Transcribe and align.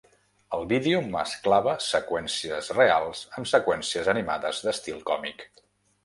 El 0.57 0.63
vídeo 0.69 0.99
mesclava 1.15 1.75
seqüències 1.87 2.69
reals 2.77 3.21
amb 3.41 3.49
seqüències 3.51 4.09
animades 4.15 4.63
d'estil 4.69 5.05
còmic. 5.11 5.45